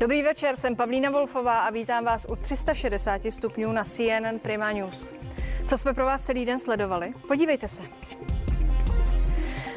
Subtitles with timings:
[0.00, 5.14] Dobrý večer, jsem Pavlína Wolfová a vítám vás u 360 stupňů na CNN Prima News.
[5.66, 7.12] Co jsme pro vás celý den sledovali?
[7.28, 7.82] Podívejte se.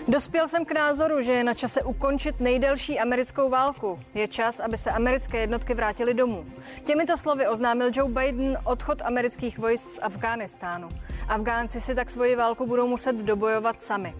[0.07, 3.99] Dospěl jsem k názoru, že je na čase ukončit nejdelší americkou válku.
[4.13, 6.45] Je čas, aby se americké jednotky vrátily domů.
[6.83, 10.89] Těmito slovy oznámil Joe Biden odchod amerických vojsk z Afghánistánu.
[11.27, 14.13] Afgánci si tak svoji válku budou muset dobojovat sami.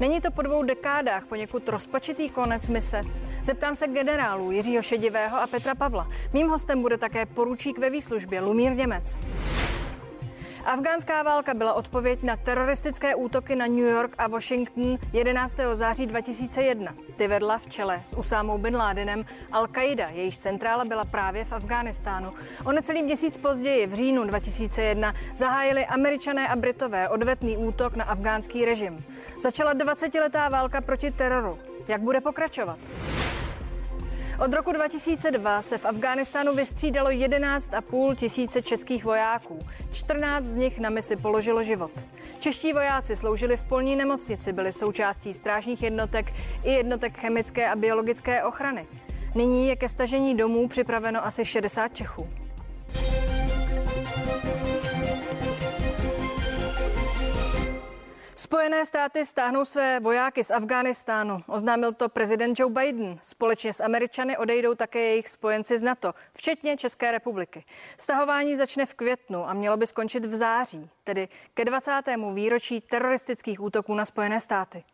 [0.00, 3.00] Není to po dvou dekádách poněkud rozpačitý konec mise?
[3.42, 6.08] Zeptám se generálů Jiřího Šedivého a Petra Pavla.
[6.32, 9.20] Mým hostem bude také poručík ve výslužbě Lumír Němec.
[10.68, 15.56] Afgánská válka byla odpověď na teroristické útoky na New York a Washington 11.
[15.72, 16.94] září 2001.
[17.16, 22.32] Ty vedla v čele s Usámou bin Ládinem Al-Qaida, jejíž centrála byla právě v Afghánistánu.
[22.64, 28.64] O necelý měsíc později, v říjnu 2001, zahájili američané a britové odvetný útok na afgánský
[28.64, 29.04] režim.
[29.42, 31.58] Začala 20-letá válka proti teroru.
[31.88, 32.78] Jak bude pokračovat?
[34.44, 39.58] Od roku 2002 se v Afghánistánu vystřídalo 11,5 tisíce českých vojáků.
[39.92, 41.90] 14 z nich na misi položilo život.
[42.38, 46.32] Čeští vojáci sloužili v polní nemocnici, byli součástí strážních jednotek
[46.64, 48.86] i jednotek chemické a biologické ochrany.
[49.34, 52.28] Nyní je ke stažení domů připraveno asi 60 Čechů.
[58.48, 61.42] Spojené státy stáhnou své vojáky z Afghánistánu.
[61.46, 63.16] Oznámil to prezident Joe Biden.
[63.20, 67.64] Společně s Američany odejdou také jejich spojenci z NATO, včetně České republiky.
[68.00, 71.92] Stahování začne v květnu a mělo by skončit v září, tedy ke 20.
[72.34, 74.84] výročí teroristických útoků na Spojené státy.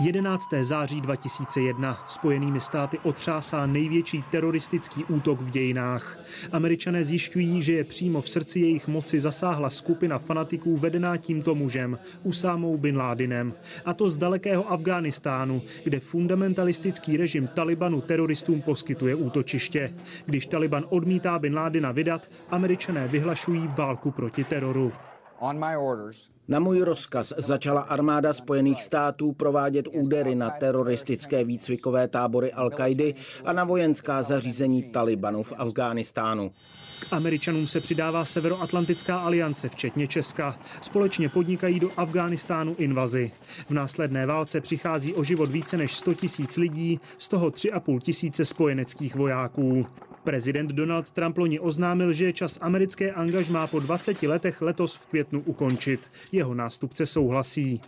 [0.00, 0.48] 11.
[0.62, 6.18] září 2001 Spojenými státy otřásá největší teroristický útok v dějinách.
[6.52, 11.98] Američané zjišťují, že je přímo v srdci jejich moci zasáhla skupina fanatiků vedená tímto mužem,
[12.22, 13.54] Usámou bin Ládinem.
[13.84, 19.94] A to z dalekého Afghánistánu, kde fundamentalistický režim Talibanu teroristům poskytuje útočiště.
[20.26, 24.92] Když Taliban odmítá bin Ládina vydat, američané vyhlašují válku proti teroru.
[25.38, 32.08] On my orders, na můj rozkaz začala armáda Spojených států provádět údery na teroristické výcvikové
[32.08, 33.14] tábory Al-Kaidy
[33.44, 36.52] a na vojenská zařízení Talibanu v Afghánistánu.
[37.00, 40.58] K Američanům se přidává Severoatlantická aliance, včetně Česka.
[40.80, 43.32] Společně podnikají do Afghánistánu invazi.
[43.68, 48.44] V následné válce přichází o život více než 100 tisíc lidí, z toho 3,5 tisíce
[48.44, 49.86] spojeneckých vojáků.
[50.26, 55.06] Prezident Donald Trump loni oznámil, že je čas americké angažmá po 20 letech letos v
[55.06, 56.10] květnu ukončit.
[56.32, 57.80] Jeho nástupce souhlasí.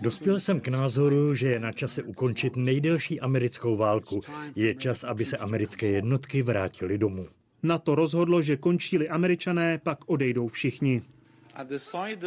[0.00, 4.20] Dospěl jsem k názoru, že je na čase ukončit nejdelší americkou válku.
[4.56, 7.26] Je čas, aby se americké jednotky vrátily domů.
[7.62, 11.02] Na to rozhodlo, že končí-li američané, pak odejdou všichni.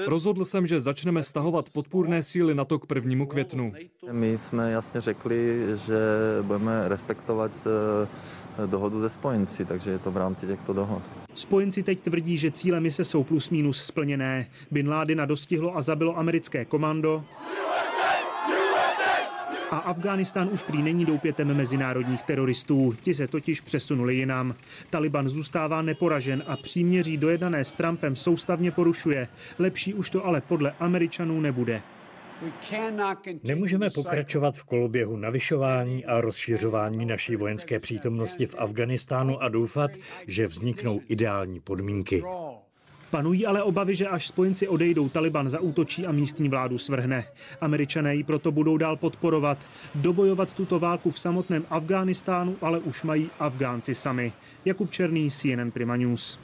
[0.07, 3.73] Rozhodl jsem, že začneme stahovat podpůrné síly na to k prvnímu květnu.
[4.11, 5.97] My jsme jasně řekli, že
[6.41, 8.07] budeme respektovat eh,
[8.65, 11.01] dohodu ze spojenci, takže je to v rámci těchto dohod.
[11.35, 14.47] Spojenci teď tvrdí, že cíle mise jsou plus minus splněné.
[14.71, 17.23] Bin Ládina dostihlo a zabilo americké komando.
[19.71, 22.95] A Afghánistán už prý není doupětem mezinárodních teroristů.
[23.01, 24.55] Ti se totiž přesunuli jinam.
[24.89, 29.27] Taliban zůstává neporažen a příměří dojednané s Trumpem soustavně porušuje.
[29.59, 31.81] Lepší už to ale podle Američanů nebude.
[33.47, 39.91] Nemůžeme pokračovat v koloběhu navyšování a rozšiřování naší vojenské přítomnosti v Afganistánu a doufat,
[40.27, 42.23] že vzniknou ideální podmínky.
[43.09, 47.25] Panují ale obavy, že až spojenci odejdou, Taliban zaútočí a místní vládu svrhne.
[47.61, 49.57] Američané ji proto budou dál podporovat.
[49.95, 54.33] Dobojovat tuto válku v samotném Afghánistánu ale už mají Afgánci sami.
[54.65, 56.39] Jakub Černý, CNN Prima News.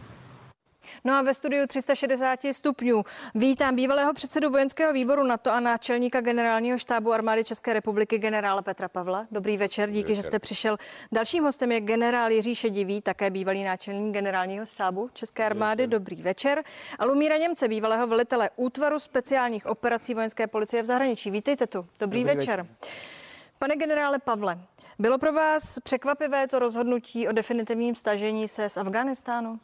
[1.03, 3.03] No a ve studiu 360 stupňů
[3.35, 8.89] vítám bývalého předsedu vojenského výboru NATO a náčelníka generálního štábu armády České republiky generála Petra
[8.89, 9.25] Pavla.
[9.31, 10.15] Dobrý večer, díky, večer.
[10.15, 10.77] že jste přišel.
[11.11, 15.83] Dalším hostem je generál Jiří Šedivý, také bývalý náčelník generálního štábu České armády.
[15.83, 15.89] Večer.
[15.99, 16.63] Dobrý večer.
[16.99, 21.31] A Lumíra Němce, bývalého velitele útvaru speciálních operací vojenské policie v zahraničí.
[21.31, 21.87] Vítejte tu.
[21.99, 22.59] Dobrý, Dobrý večer.
[22.59, 23.21] večer.
[23.61, 24.59] Pane generále Pavle,
[24.99, 29.59] bylo pro vás překvapivé to rozhodnutí o definitivním stažení se z Afganistánu?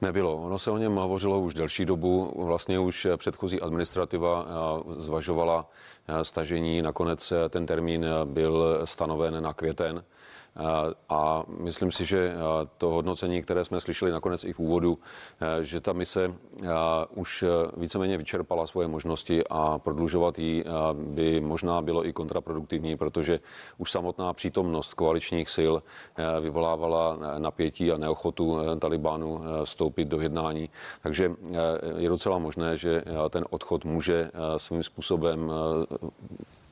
[0.00, 0.36] Nebylo.
[0.36, 2.32] Ono se o něm hovořilo už delší dobu.
[2.36, 5.70] Vlastně už předchozí administrativa eh, zvažovala
[6.08, 6.82] eh, stažení.
[6.82, 10.04] Nakonec eh, ten termín byl stanoven na květen.
[11.08, 12.34] A myslím si, že
[12.78, 14.98] to hodnocení, které jsme slyšeli nakonec i v úvodu,
[15.60, 16.34] že ta mise
[17.14, 17.44] už
[17.76, 23.40] víceméně vyčerpala svoje možnosti a prodlužovat ji by možná bylo i kontraproduktivní, protože
[23.78, 25.74] už samotná přítomnost koaličních sil
[26.40, 30.70] vyvolávala napětí a neochotu Talibánu vstoupit do jednání.
[31.02, 31.32] Takže
[31.96, 35.52] je docela možné, že ten odchod může svým způsobem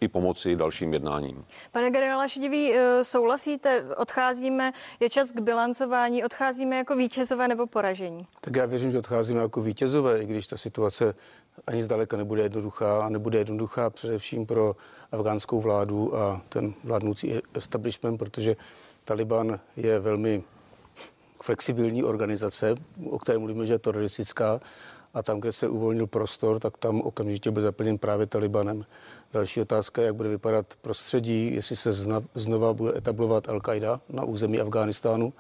[0.01, 1.45] i pomoci dalším jednáním.
[1.73, 8.27] Pane generále Šedivý, eh, souhlasíte, odcházíme, je čas k bilancování, odcházíme jako vítězové nebo poražení?
[8.41, 11.15] Tak já věřím, že odcházíme jako vítězové, i když ta situace
[11.67, 14.77] ani zdaleka nebude jednoduchá a nebude jednoduchá především pro
[15.13, 18.57] afgánskou vládu a ten vládnoucí establishment, protože
[19.05, 20.43] Taliban je velmi
[21.43, 22.75] flexibilní organizace,
[23.11, 24.61] o které mluvíme, že je teroristická
[25.15, 28.85] a tam, kde se uvolnil prostor, tak tam okamžitě byl zaplněn právě Talibanem.
[29.35, 31.93] Další otázka je, jak bude vypadat prostředí, jestli se
[32.35, 35.33] znova bude etablovat Al-Qaida na území Afghánistánu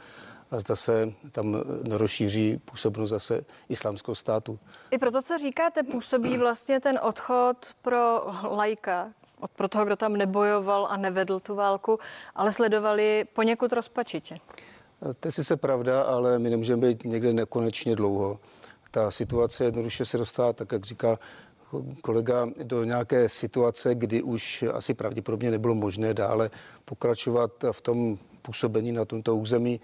[0.51, 1.55] a zda se tam
[1.91, 4.59] rozšíří působnost zase islámského státu.
[4.91, 9.11] I proto, co říkáte, působí vlastně ten odchod pro lajka,
[9.57, 11.99] pro toho, kdo tam nebojoval a nevedl tu válku,
[12.35, 14.37] ale sledovali poněkud rozpačitě.
[15.21, 18.39] To je sice pravda, ale my nemůžeme být někde nekonečně dlouho.
[18.91, 21.19] Ta situace jednoduše se dostává, tak jak říká
[22.01, 26.51] kolega, do nějaké situace, kdy už asi pravděpodobně nebylo možné dále
[26.85, 29.81] pokračovat v tom působení na tomto území.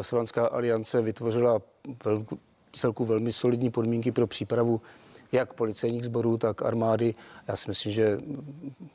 [0.00, 1.62] Slovanská aliance vytvořila
[2.04, 2.26] vel,
[2.72, 4.80] celku velmi solidní podmínky pro přípravu
[5.32, 7.14] jak policejních sborů, tak armády.
[7.48, 8.18] Já si myslím, že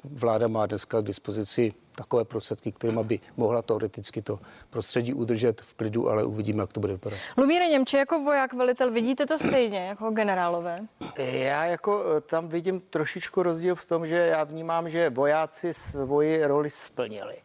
[0.03, 4.39] vláda má dneska k dispozici takové prostředky, kterými by mohla teoreticky to
[4.69, 7.19] prostředí udržet v klidu, ale uvidíme, jak to bude vypadat.
[7.37, 10.79] Lumíre Němče, jako voják, velitel, vidíte to stejně jako generálové?
[11.17, 16.45] Já jako eh, tam vidím trošičku rozdíl v tom, že já vnímám, že vojáci svoji
[16.45, 17.35] roli splnili.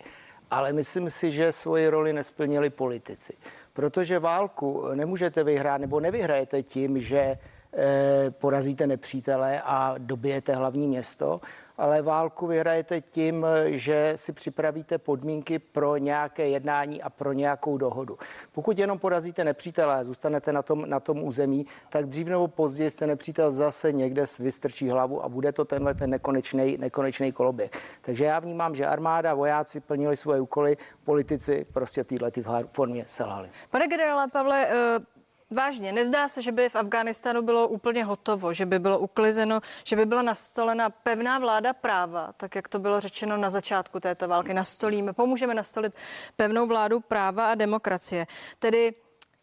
[0.50, 3.32] Ale myslím si, že svoji roli nesplnili politici.
[3.72, 7.38] Protože válku nemůžete vyhrát nebo nevyhrajete tím, že
[8.30, 11.40] porazíte nepřítele a dobijete hlavní město,
[11.78, 18.18] ale válku vyhrajete tím, že si připravíte podmínky pro nějaké jednání a pro nějakou dohodu.
[18.52, 22.90] Pokud jenom porazíte nepřítele a zůstanete na tom, na tom území, tak dřív nebo později
[22.90, 27.70] jste nepřítel zase někde vystrčí hlavu a bude to tenhle ten nekonečný, nekonečný koloběh.
[28.02, 32.40] Takže já vnímám, že armáda, vojáci plnili svoje úkoly, politici prostě v této
[32.72, 33.48] formě selhali.
[33.70, 34.98] Pane generále Pavle, eh,
[35.52, 39.96] Vážně, nezdá se, že by v Afghánistánu bylo úplně hotovo, že by bylo uklizeno, že
[39.96, 44.54] by byla nastolena pevná vláda práva, tak jak to bylo řečeno na začátku této války.
[44.54, 45.94] Nastolíme, pomůžeme nastolit
[46.36, 48.26] pevnou vládu práva a demokracie.
[48.58, 48.94] Tedy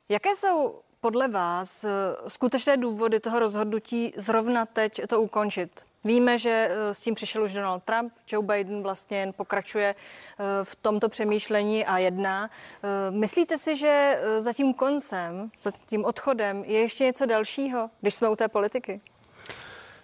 [0.10, 1.90] jaké jsou podle vás eh,
[2.28, 5.89] skutečné důvody toho rozhodnutí zrovna teď to ukončit?
[6.04, 10.44] Víme, že eh, s tím přišel už Donald Trump, Joe Biden vlastně jen pokračuje eh,
[10.64, 12.50] v tomto přemýšlení a jedná.
[12.50, 18.14] Eh, myslíte si, že za tím koncem, za tím odchodem je ještě něco dalšího, když
[18.14, 19.02] jsme u té politiky?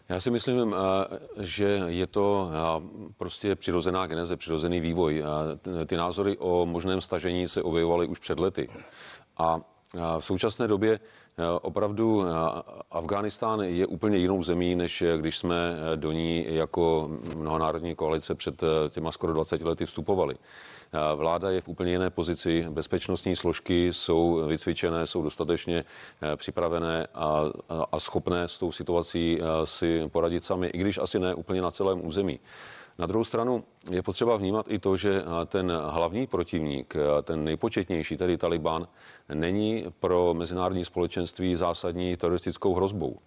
[0.10, 0.76] Já si myslím,
[1.40, 2.52] že je to
[3.18, 5.24] prostě přirozená geneze, přirozený vývoj.
[5.86, 8.70] Ty názory o možném stažení se objevovaly už před lety.
[9.38, 9.62] A
[10.20, 11.00] v současné době
[11.62, 12.24] opravdu
[12.92, 19.12] Afghánistán je úplně jinou zemí, než když jsme do ní jako mnohonárodní koalice před těma
[19.12, 20.36] skoro 20 lety vstupovali.
[21.16, 25.86] Vláda je v úplně jiné pozici, bezpečnostní složky jsou vycvičené, jsou dostatečně
[26.36, 27.42] připravené a,
[27.92, 32.06] a schopné s tou situací si poradit sami, i když asi ne úplně na celém
[32.08, 32.40] území.
[32.98, 38.38] Na druhou stranu je potřeba vnímat i to, že ten hlavní protivník, ten nejpočetnější, tedy
[38.38, 38.88] Taliban,
[39.34, 43.20] není pro mezinárodní společenství zásadní teroristickou hrozbou.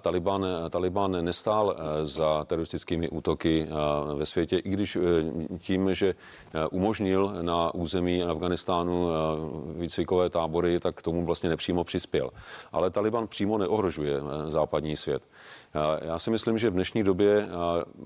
[0.00, 5.00] Taliban, Taliban nestál e, za teroristickými útoky e, ve světě, i když e,
[5.58, 6.14] tím, že
[6.70, 9.08] umožnil na území Afganistánu
[9.76, 12.30] výcvikové tábory, tak tomu vlastně nepřímo přispěl.
[12.72, 15.22] Ale Taliban přímo neohrožuje západní svět.
[16.02, 17.48] Já si myslím, že v dnešní době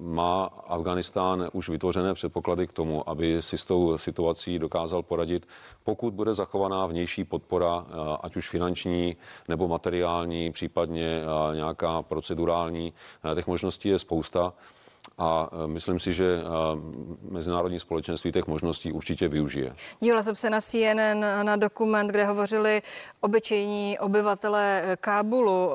[0.01, 5.49] má Afganistán už vytvořené předpoklady k tomu, aby si s tou situací dokázal poradit,
[5.85, 7.87] pokud bude zachovaná vnější podpora,
[8.21, 9.17] ať už finanční
[9.49, 11.23] nebo materiální, případně
[11.55, 12.93] nějaká procedurální.
[13.35, 14.53] Těch možností je spousta
[15.19, 16.43] a e, myslím si, že e,
[17.31, 19.73] mezinárodní společenství těch možností určitě využije.
[20.01, 22.83] Dívala jsem se na CNN na dokument, kde hovořili
[23.21, 25.71] obyčejní obyvatelé e, Kábulu.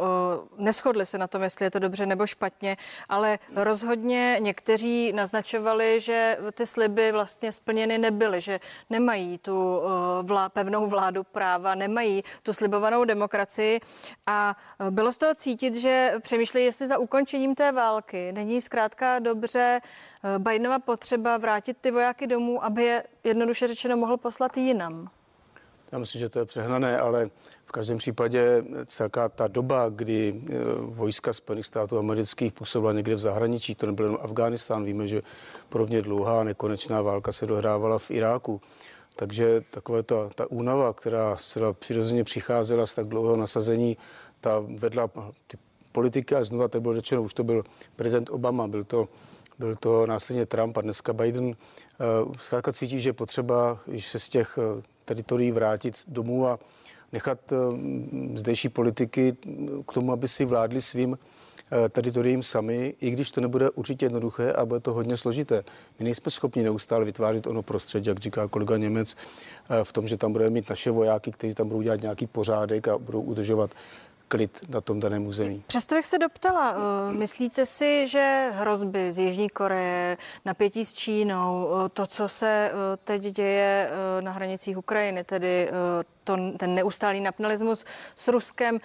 [0.57, 2.77] Neschodli se na tom, jestli je to dobře nebo špatně,
[3.09, 8.59] ale rozhodně někteří naznačovali, že ty sliby vlastně splněny nebyly, že
[8.89, 9.81] nemají tu
[10.21, 13.79] vlá, pevnou vládu práva, nemají tu slibovanou demokracii
[14.27, 14.55] a
[14.89, 19.79] bylo z toho cítit, že přemýšlejí, jestli za ukončením té války není zkrátka dobře
[20.23, 25.09] eh, Bidenova potřeba vrátit ty vojáky domů, aby je jednoduše řečeno mohl poslat jinam?
[25.91, 27.29] Já myslím, že to je přehnané, ale
[27.65, 33.19] v každém případě celká ta doba, kdy eh, vojska Spojených států amerických působila někde v
[33.19, 35.21] zahraničí, to nebyl jen Afghánistán, víme, že
[35.69, 38.61] podobně dlouhá nekonečná válka se dohrávala v Iráku.
[39.15, 43.97] Takže takové ta, ta únava, která se přirozeně přicházela z tak dlouhého nasazení,
[44.39, 45.07] ta vedla
[45.47, 45.57] ty
[45.93, 47.63] politika, a znova to bylo řečeno, už to byl
[47.95, 49.07] prezident Obama, byl to
[49.59, 51.55] byl to následně Trump a dneska Biden.
[52.39, 54.59] Zkrátka cítí, že je potřeba již se z těch
[55.05, 56.59] teritorií vrátit domů a
[57.11, 57.39] nechat
[58.35, 59.37] zdejší politiky
[59.87, 61.17] k tomu, aby si vládli svým
[61.73, 65.63] Eh, teritoriím sami, i když to nebude určitě jednoduché a bude to hodně složité.
[65.99, 70.17] My nejsme schopni neustále vytvářet ono prostředí, jak říká kolega Němec, eh, v tom, že
[70.17, 73.71] tam budeme mít naše vojáky, kteří tam budou dělat nějaký pořádek a budou udržovat
[74.33, 75.63] klid na tom daném území.
[75.67, 81.69] Přesto bych se doptala, eh, myslíte si, že hrozby z Jižní Koreje, napětí s Čínou,
[81.93, 82.71] to, co se
[83.03, 85.69] teď děje na hranicích Ukrajiny, tedy
[86.23, 87.85] to, ten neustálý nacionalismus
[88.15, 88.79] s Ruskem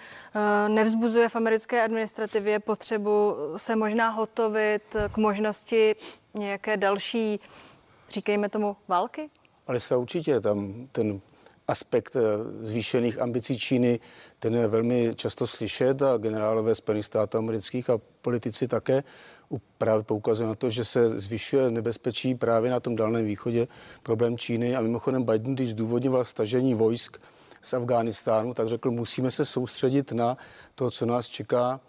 [0.67, 5.95] nevzbuzuje v americké administrativě potřebu se možná hotovit k možnosti
[6.33, 7.39] nějaké další,
[8.09, 9.29] říkejme tomu, války?
[9.67, 11.21] Ale se určitě tam ten
[11.69, 12.21] aspekt eh,
[12.61, 13.99] zvýšených ambicí Číny,
[14.39, 19.03] ten je velmi často slyšet a generálové Spojených států amerických a politici také
[19.77, 23.67] právě poukazují na to, že se zvyšuje nebezpečí právě na tom Dálném východě
[24.03, 27.17] problém Číny a mimochodem Biden, když zdůvodňoval stažení vojsk
[27.61, 30.37] z Afghánistánu, tak řekl, musíme se soustředit na
[30.75, 31.79] to, co nás čeká,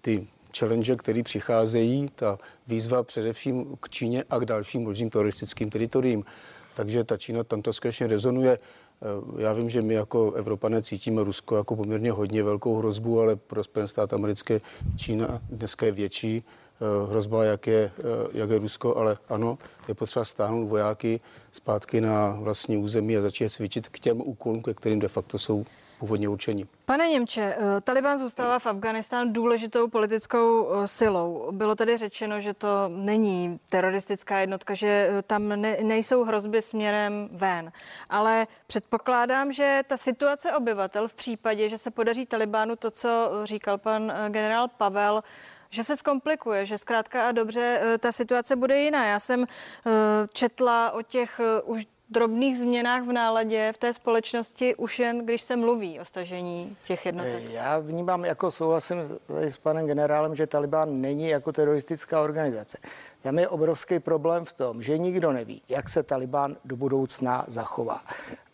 [0.00, 0.26] ty
[0.58, 6.24] challenge, které přicházejí, ta výzva především k Číně a k dalším možným teroristickým teritoriím.
[6.74, 8.58] Takže ta Čína tam to skutečně rezonuje.
[9.02, 13.36] Eh, já vím, že my jako Evropané cítíme Rusko jako poměrně hodně velkou hrozbu, ale
[13.36, 14.60] pro Spojené státy americké
[14.96, 18.02] Čína dneska je větší eh, hrozba, jak je, eh,
[18.32, 21.20] jak je Rusko, ale ano, je potřeba stáhnout vojáky
[21.52, 25.64] zpátky na vlastní území a začít cvičit k těm úkolům, ke kterým de facto jsou
[25.98, 26.66] původně určení.
[26.84, 31.48] Pane Němče, eh, Taliban zůstává v Afganistánu důležitou politickou eh, silou.
[31.52, 37.28] Bylo tedy řečeno, že to není teroristická jednotka, že eh, tam ne, nejsou hrozby směrem
[37.32, 37.72] ven.
[38.08, 43.78] Ale předpokládám, že ta situace obyvatel v případě, že se podaří Talibánu to, co říkal
[43.78, 45.22] pan generál Pavel,
[45.70, 49.06] že se zkomplikuje, že zkrátka a dobře ta situace bude jiná.
[49.06, 49.44] Já jsem
[50.32, 55.56] četla o těch už drobných změnách v náladě v té společnosti už jen, když se
[55.56, 57.42] mluví o stažení těch jednotek?
[57.50, 58.98] Já vnímám, jako souhlasím
[59.28, 62.78] s panem generálem, že Taliban není jako teroristická organizace.
[63.22, 68.00] Tam je obrovský problém v tom, že nikdo neví, jak se Taliban do budoucna zachová.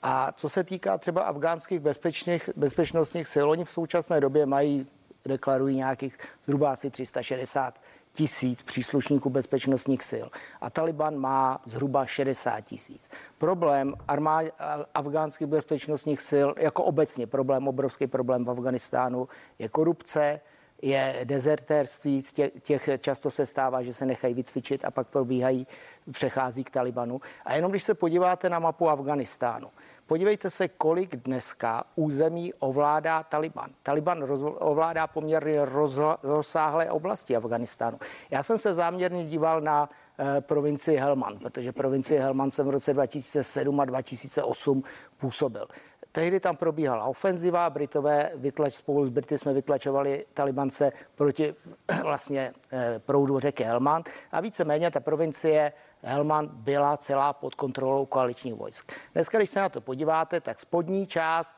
[0.03, 4.87] A co se týká třeba afgánských bezpečných, bezpečnostních sil, oni v současné době mají,
[5.25, 7.81] deklarují nějakých zhruba asi 360
[8.15, 10.27] tisíc příslušníků bezpečnostních sil
[10.61, 13.09] a Taliban má zhruba 60 tisíc.
[13.39, 14.47] Problém armád,
[14.95, 19.29] afgánských bezpečnostních sil, jako obecně problém, obrovský problém v Afganistánu,
[19.59, 20.41] je korupce,
[20.83, 25.67] je dezertérství, těch, těch často se stává, že se nechají vycvičit a pak probíhají,
[26.11, 27.21] přechází k Talibanu.
[27.45, 29.71] A jenom když se podíváte na mapu Afganistánu,
[30.07, 33.71] Podívejte se, kolik dneska území ovládá Taliban.
[33.83, 37.99] Taliban roz, ovládá poměrně roz, rozsáhlé oblasti Afganistánu.
[38.31, 39.89] Já jsem se záměrně díval na
[40.19, 44.83] eh, provincii Helmand, protože provincii Helmand jsem v roce 2007 a 2008
[45.17, 45.69] působil.
[46.15, 51.55] Tehdy tam probíhala ofenziva, Britové vytlač, spolu s Brity jsme vytlačovali Talibance proti
[52.03, 58.55] vlastně eh, proudu řeky Helmand a víceméně ta provincie Helmand byla celá pod kontrolou koaličních
[58.55, 58.93] vojsk.
[59.13, 61.55] Dneska, když se na to podíváte, tak spodní část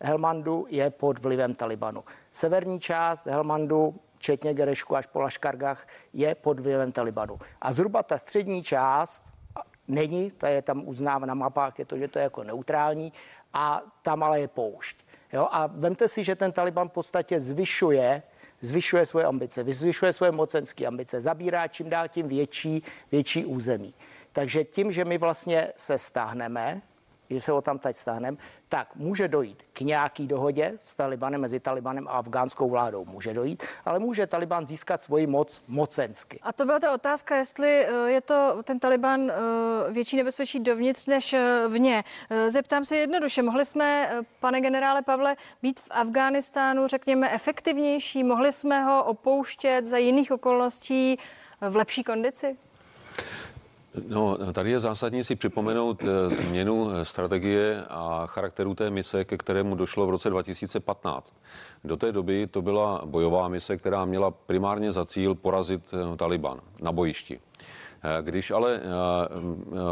[0.00, 2.04] Helmandu je pod vlivem Talibanu.
[2.30, 7.38] Severní část Helmandu, včetně Gerešku až po Laškargách, je pod vlivem Talibanu.
[7.60, 9.22] A zhruba ta střední část
[9.88, 13.12] není, ta je tam uznávána na mapách, je to, že to je jako neutrální,
[13.52, 14.96] a tam ale je poušť.
[15.32, 15.48] Jo?
[15.50, 18.22] A vemte si, že ten Taliban v podstatě zvyšuje
[18.60, 23.94] zvyšuje svoje ambice, zvyšuje svoje mocenské ambice, zabírá čím dál tím větší, větší území.
[24.32, 26.82] Takže tím, že my vlastně se stáhneme,
[27.30, 28.36] že se ho tam teď stáhneme,
[28.68, 33.04] tak může dojít k nějaký dohodě s Talibanem, mezi Talibanem a afgánskou vládou.
[33.04, 36.38] Může dojít, ale může Taliban získat svoji moc mocensky.
[36.42, 41.06] A to byla ta otázka, jestli eh, je to ten Taliban eh, větší nebezpečí dovnitř
[41.06, 42.04] než eh, vně.
[42.48, 48.24] Zeptám se jednoduše, mohli jsme, pane generále Pavle, být v Afghánistánu, řekněme, efektivnější?
[48.24, 51.18] Mohli jsme ho opouštět za jiných okolností
[51.60, 52.56] v lepší kondici?
[54.06, 59.36] No, tady je zásadní si připomenout eh, změnu eh, strategie a charakteru té mise, ke
[59.36, 61.36] kterému došlo v roce 2015.
[61.84, 66.60] Do té doby to byla bojová mise, která měla primárně za cíl porazit eh, Taliban
[66.82, 67.40] na bojišti.
[68.20, 68.80] Když ale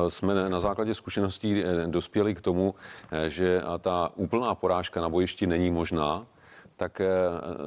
[0.08, 2.74] jsme na základě zkušeností dospěli k tomu,
[3.28, 6.26] že ta úplná porážka na bojišti není možná,
[6.76, 7.06] tak eh,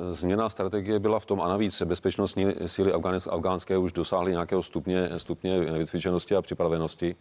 [0.09, 2.93] změna strategie byla v tom a navíc bezpečnostní síly
[3.29, 7.15] afgánské už dosáhly nějakého stupně, stupně vycvičenosti a připravenosti,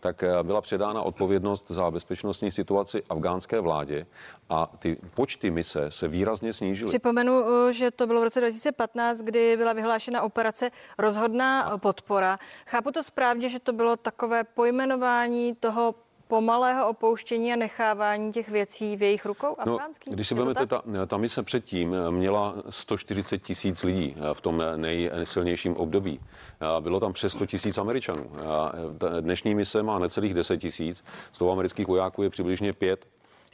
[0.00, 4.06] tak eh, byla předána odpovědnost za bezpečnostní situaci afgánské vládě
[4.48, 6.88] a ty počty mise se výrazně snížily.
[6.88, 12.38] Připomenu, eh, že to bylo v roce 2015, kdy byla vyhlášena operace Rozhodná podpora.
[12.66, 15.94] Chápu to správně, že to bylo takové pojmenování toho
[16.30, 21.16] pomalého opouštění a nechávání těch věcí v jejich rukou no, Když si vezmete, ta, ta
[21.16, 26.20] mise předtím měla 140 tisíc lidí v tom nejsilnějším období.
[26.80, 28.30] Bylo tam přes 100 tisíc Američanů.
[29.20, 33.06] Dnešní mise má necelých 10 tisíc, z toho amerických vojáků je přibližně 5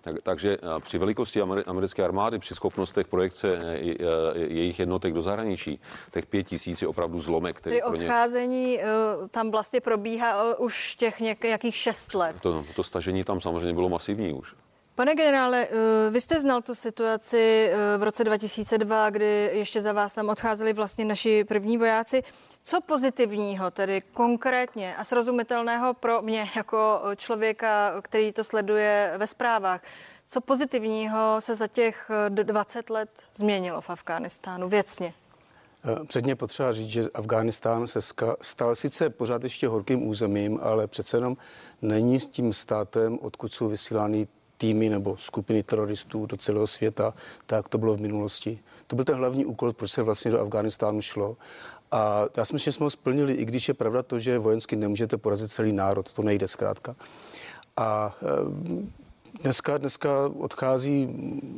[0.07, 5.23] tak, takže eh, při velikosti americké armády, při schopnostech projekce eh, eh, jejich jednotek do
[5.23, 5.81] zahraničí,
[6.13, 7.57] těch pět tisíc je opravdu zlomek.
[7.57, 8.83] Který Tedy odcházení ně...
[9.31, 12.37] tam vlastně probíhá už těch nějakých šest let.
[12.43, 14.55] To, to stažení tam samozřejmě bylo masivní už.
[14.97, 19.93] Pane generále, eh, vy jste znal tu situaci eh, v roce 2002, kdy ještě za
[19.93, 22.23] vás tam odcházeli vlastně naši první vojáci.
[22.63, 29.81] Co pozitivního, tedy konkrétně a srozumitelného pro mě jako člověka, který to sleduje ve zprávách,
[30.27, 35.15] co pozitivního se za těch 20 let změnilo v Afghánistánu věcně?
[35.85, 38.01] Eh, předně potřeba říct, že Afghánistán se
[38.43, 41.37] stal sice pořád ještě horkým územím, ale přece jenom
[41.83, 47.15] není s tím státem, odkud jsou vysílány týmy nebo skupiny teroristů do celého světa,
[47.47, 48.59] tak to bylo v minulosti.
[48.87, 51.37] To byl ten hlavní úkol, proč se vlastně do Afghánistánu šlo.
[51.93, 54.77] A já si myslím, že jsme ho splnili, i když je pravda to, že vojensky
[54.77, 56.97] nemůžete porazit celý národ, to nejde zkrátka.
[57.77, 58.27] A eh,
[59.43, 61.09] dneska, dneska odchází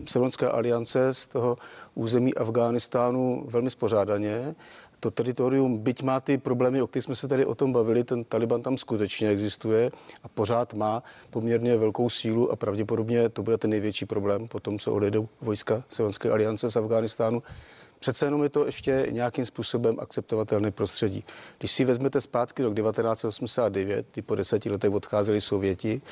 [0.08, 1.56] Sevenská aliance z toho
[1.94, 4.54] území Afghánistánu velmi spořádaně
[5.00, 8.24] to teritorium, byť má ty problémy, o kterých jsme se tady o tom bavili, ten
[8.24, 9.90] Taliban tam skutečně existuje
[10.22, 14.78] a pořád má poměrně velkou sílu a pravděpodobně to bude ten největší problém po tom,
[14.78, 17.42] co odejdou vojska Sevenské aliance z Afghánistánu.
[17.98, 21.24] Přece jenom je to ještě nějakým způsobem akceptovatelné prostředí.
[21.58, 26.02] Když si vezmete zpátky rok 1989, kdy po deseti letech odcházeli Sověti,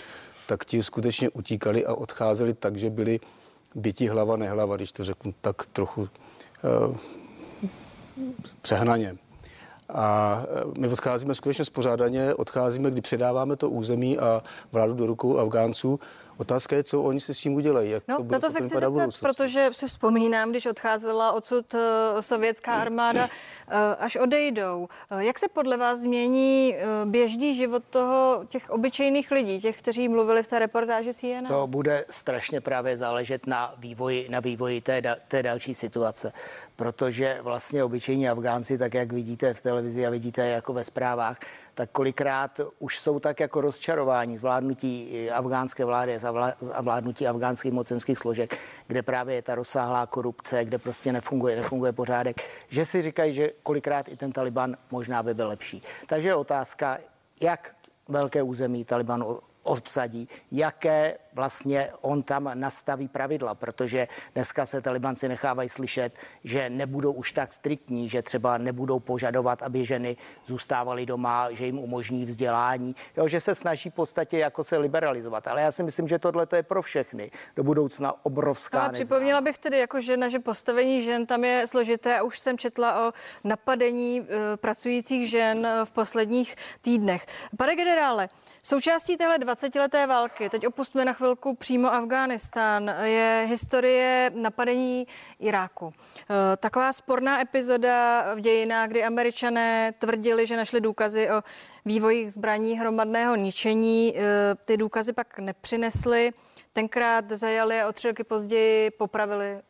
[0.46, 3.20] tak ti skutečně utíkali a odcházeli tak, že byli
[3.74, 6.96] byti hlava nehlava, když to řeknu tak trochu uh,
[8.62, 9.16] přehnaně.
[9.88, 10.42] A
[10.76, 14.42] e, my odcházíme skutečně spořádaně, odcházíme, kdy předáváme to území a
[14.72, 16.00] vládu do rukou Afgánců
[16.38, 17.90] Otázka je, co oni se s tím udělají.
[17.90, 21.80] Jak no, to na to se chci zeptat, protože si vzpomínám, když odcházela odsud uh,
[22.20, 24.88] sovětská armáda, uh, až odejdou.
[25.12, 30.42] Uh, jak se podle vás změní běžný život toho, těch obyčejných lidí, těch, kteří mluvili
[30.42, 31.46] v té reportáži CNN?
[31.48, 36.32] To bude strašně právě záležet na vývoji, na vývoji té, té další situace,
[36.76, 41.38] protože vlastně obyčejní Afgánci, tak jak vidíte v televizi a vidíte jako ve zprávách,
[41.76, 46.18] tak kolikrát už jsou tak jako rozčarování zvládnutí afgánské vlády
[46.72, 51.92] a vládnutí afgánských mocenských složek, kde právě je ta rozsáhlá korupce, kde prostě nefunguje, nefunguje
[51.92, 52.36] pořádek,
[52.68, 55.82] že si říkají, že kolikrát i ten Taliban možná by byl lepší.
[56.06, 56.98] Takže je otázka,
[57.40, 57.74] jak
[58.08, 59.24] velké území Taliban
[59.62, 67.12] obsadí, jaké vlastně on tam nastaví pravidla, protože dneska se talibanci nechávají slyšet, že nebudou
[67.12, 72.94] už tak striktní, že třeba nebudou požadovat, aby ženy zůstávaly doma, že jim umožní vzdělání,
[73.16, 75.48] jo, že se snaží v podstatě jako se liberalizovat.
[75.48, 78.80] Ale já si myslím, že tohle to je pro všechny do budoucna obrovská.
[78.80, 82.58] Ale připomněla bych tedy jako žena, že postavení žen tam je složité a už jsem
[82.58, 83.12] četla o
[83.44, 87.26] napadení e, pracujících žen v posledních týdnech.
[87.58, 88.28] Pane generále,
[88.62, 92.94] součástí téhle 20-leté války, teď opustíme na chvíli chvilku přímo Afghánistán.
[93.02, 95.06] Je historie napadení
[95.40, 95.92] Iráku.
[95.96, 101.42] Eh, taková sporná epizoda v dějinách, kdy američané tvrdili, že našli důkazy o
[101.84, 104.14] vývoji zbraní hromadného ničení.
[104.16, 104.22] Eh,
[104.64, 106.30] ty důkazy pak nepřinesly.
[106.72, 109.60] Tenkrát zajali a o tři roky později popravili eh,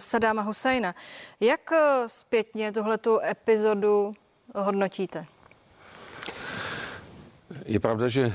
[0.00, 0.94] Sadáma Husajna.
[1.40, 1.70] Jak
[2.06, 4.12] zpětně tuhletu epizodu
[4.54, 5.26] hodnotíte?
[7.66, 8.32] Je pravda, že eh,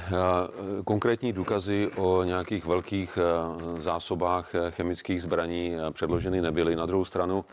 [0.86, 6.76] konkrétní důkazy o nějakých velkých eh, zásobách eh, chemických zbraní předloženy nebyly.
[6.76, 7.46] Na druhou stranu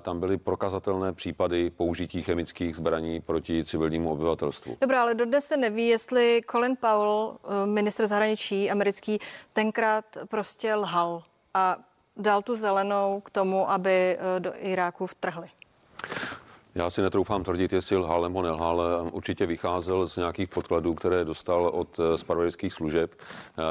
[0.00, 4.76] tam byly prokazatelné případy použití chemických zbraní proti civilnímu obyvatelstvu.
[4.80, 9.18] Dobrá, ale dodnes se neví, jestli Colin Powell, ministr zahraničí americký,
[9.52, 11.22] tenkrát prostě lhal
[11.54, 11.76] a
[12.16, 15.48] dal tu zelenou k tomu, aby do Iráku vtrhli.
[16.74, 21.66] Já si netroufám tvrdit, jestli lhal nebo nelhal, určitě vycházel z nějakých podkladů, které dostal
[21.66, 23.14] od spravodajských služeb.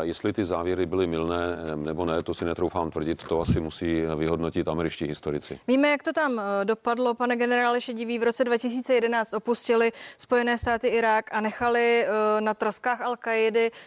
[0.01, 4.67] Jestli ty závěry byly milné nebo ne, to si netroufám tvrdit, to asi musí vyhodnotit
[4.67, 5.59] američtí historici.
[5.67, 7.13] Víme, jak to tam eh, dopadlo.
[7.13, 13.01] Pane generále Šediví, v roce 2011 opustili Spojené státy Irák a nechali eh, na troskách
[13.01, 13.15] al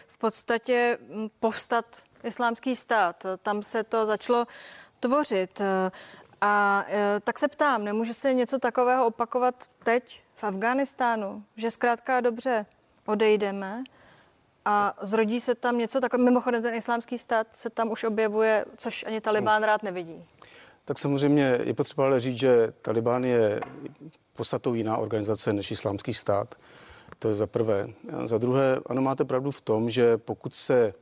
[0.07, 1.85] v podstatě hm, povstat
[2.23, 3.25] islámský stát.
[3.41, 4.45] Tam se to začalo
[4.99, 5.61] tvořit.
[6.45, 6.85] A
[7.23, 12.65] tak se ptám, nemůže se něco takového opakovat teď v Afghánistánu, že zkrátka dobře
[13.05, 13.83] odejdeme
[14.65, 16.25] a zrodí se tam něco takového.
[16.25, 20.25] Mimochodem ten islámský stát se tam už objevuje, což ani Talibán rád nevidí.
[20.85, 23.61] Tak samozřejmě je potřeba ale říct, že Talibán je
[24.33, 26.55] podstatou jiná organizace než islámský stát.
[27.19, 27.87] To je za prvé.
[28.25, 30.93] Za druhé, ano, máte pravdu v tom, že pokud se e,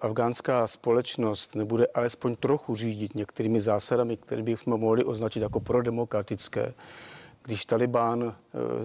[0.00, 6.74] afgánská společnost nebude alespoň trochu řídit některými zásadami, které bychom mohli označit jako prodemokratické,
[7.42, 8.34] když Talibán e,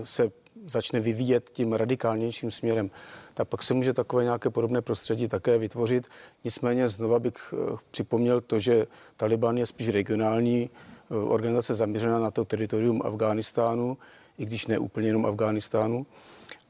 [0.06, 0.32] se
[0.66, 2.92] začne vyvíjet tím radikálnějším směrem,
[3.34, 6.08] tak pak se může takové nějaké podobné prostředí také vytvořit.
[6.44, 12.32] Nicméně znova bych eh, připomněl to, že Taliban je spíš regionální eh, organizace zaměřená na
[12.32, 13.98] to teritorium Afghánistánu,
[14.38, 16.06] i když ne úplně jenom Afghánistánu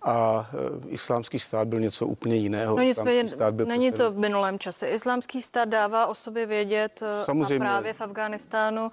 [0.03, 2.75] a e, islámský stát byl něco úplně jiného.
[2.77, 3.25] No nicméně,
[3.65, 4.87] není to v minulém čase.
[4.87, 7.55] Islámský stát dává o sobě vědět e, Samozřejmě.
[7.55, 8.91] a právě v Afghánistánu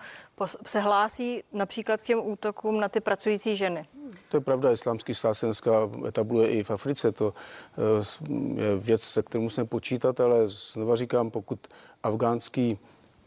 [0.67, 3.87] se hlásí například k těm útokům na ty pracující ženy.
[4.29, 5.71] To je pravda, islámský stát se dneska
[6.09, 7.13] etabluje i v Africe.
[7.13, 11.59] To e, je věc, se kterou musíme počítat, ale znova říkám, pokud
[12.03, 12.79] afgánský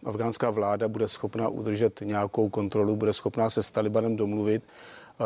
[0.06, 4.64] afgánská vláda bude schopná udržet nějakou kontrolu, bude schopná se s Talibanem domluvit,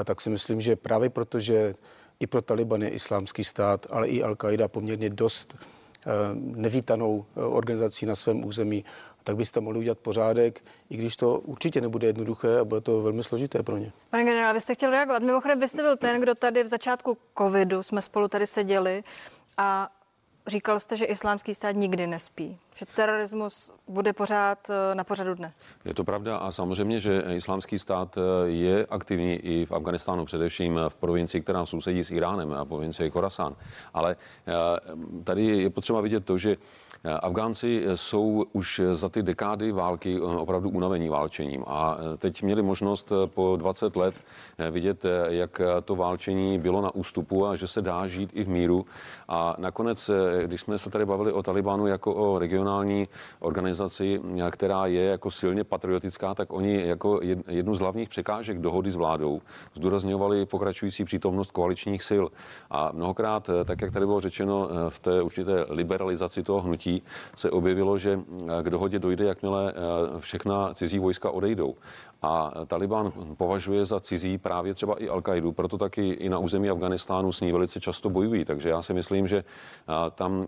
[0.03, 1.75] tak si myslím, že právě protože
[2.19, 8.05] i pro Taliban je islámský stát, ale i Al-Qaida poměrně dost eh, nevítanou eh, organizací
[8.05, 8.85] na svém území,
[9.23, 13.23] tak byste mohli udělat pořádek, i když to určitě nebude jednoduché a bude to velmi
[13.23, 13.91] složité pro ně.
[14.09, 15.23] Pane generál, vy jste chtěl reagovat.
[15.23, 19.03] Mimochodem, vy jste byl ten, kdo tady v začátku covidu, jsme spolu tady seděli
[19.57, 19.89] a
[20.47, 25.53] Říkal jste, že islámský stát nikdy nespí, že terorismus bude pořád eh, na pořadu dne.
[25.85, 30.79] Je to pravda a samozřejmě, že islámský stát eh, je aktivní i v Afganistánu, především
[30.89, 33.55] v provincii, která sousedí s Iránem a provincii Khorasan.
[33.93, 34.15] Ale
[34.47, 34.53] eh,
[35.23, 36.57] tady je potřeba vidět to, že
[37.19, 43.55] Afgánci jsou už za ty dekády války opravdu unavení válčením a teď měli možnost po
[43.59, 44.15] 20 let
[44.71, 48.85] vidět, jak to válčení bylo na ústupu a že se dá žít i v míru
[49.27, 50.11] a nakonec
[50.45, 53.07] když jsme se tady bavili o Talibánu jako o regionální
[53.39, 54.21] organizaci,
[54.51, 59.41] která je jako silně patriotická, tak oni jako jednu z hlavních překážek dohody s vládou
[59.75, 62.25] zdůrazňovali pokračující přítomnost koaličních sil.
[62.69, 67.03] A mnohokrát, tak jak tady bylo řečeno, v té určité liberalizaci toho hnutí
[67.35, 68.19] se objevilo, že
[68.61, 69.73] k dohodě dojde, jakmile
[70.19, 71.75] všechna cizí vojska odejdou.
[72.21, 77.31] A Taliban považuje za cizí právě třeba i Al-Qaidu, proto taky i na území Afganistánu
[77.31, 78.45] s ní velice často bojují.
[78.45, 79.43] Takže já si myslím, že
[80.15, 80.43] tam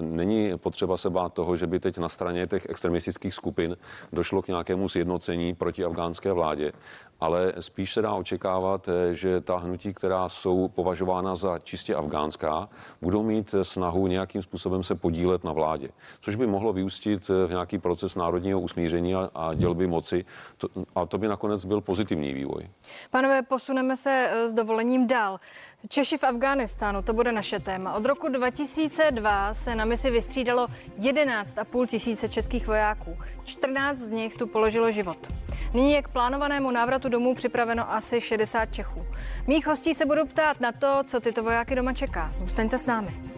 [0.00, 3.76] není potřeba se bát toho, že by teď na straně těch extremistických skupin
[4.12, 6.72] došlo k nějakému sjednocení proti afgánské vládě
[7.20, 12.68] ale spíš se dá očekávat, eh, že ta hnutí, která jsou považována za čistě afgánská,
[13.02, 15.88] budou mít snahu nějakým způsobem se podílet na vládě,
[16.20, 20.24] což by mohlo vyústit eh, v nějaký proces národního usmíření a, dělby moci.
[20.94, 22.68] A to by nakonec byl pozitivní vývoj.
[23.10, 25.40] Panové, posuneme se eh, s dovolením dál.
[25.88, 27.94] Češi v Afghánistánu, to bude naše téma.
[27.94, 30.66] Od roku 2002 se na misi vystřídalo
[30.98, 33.18] 11,5 tisíce českých vojáků.
[33.44, 35.28] 14 z nich tu položilo život.
[35.74, 39.06] Nyní je k plánovanému návratu domů připraveno asi 60 Čechů.
[39.46, 42.32] Mých hostí se budu ptát na to, co tyto vojáky doma čeká.
[42.40, 43.29] Zůstaňte s námi.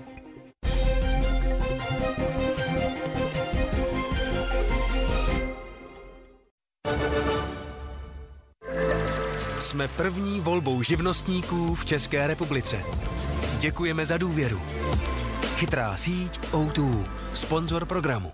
[9.73, 12.85] Jsme první volbou živnostníků v České republice.
[13.61, 14.61] Děkujeme za důvěru.
[15.57, 18.33] Chytrá síť O2, sponzor programu.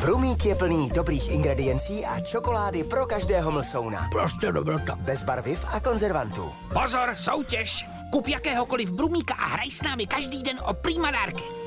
[0.00, 4.08] Brumík je plný dobrých ingrediencí a čokolády pro každého mlsouna.
[4.12, 4.96] Prostě dobrota.
[5.00, 6.52] Bez barviv a konzervantů.
[6.82, 7.86] Pozor, soutěž!
[8.10, 11.61] Kup jakéhokoliv brumíka a hraj s námi každý den o prýma dárky.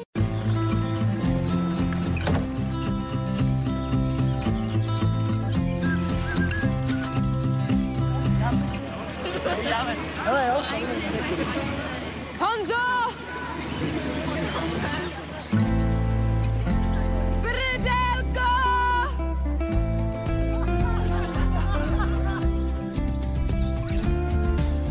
[12.40, 12.96] Honzo!